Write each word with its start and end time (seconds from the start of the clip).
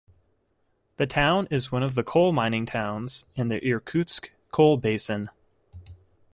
The 0.97 1.05
town 1.05 1.47
is 1.51 1.71
one 1.71 1.83
of 1.83 1.93
the 1.93 2.03
coal-mining 2.03 2.65
towns 2.65 3.25
in 3.35 3.49
the 3.49 3.61
Irkutsk 3.63 4.31
coal 4.51 4.77
basin. 4.77 5.29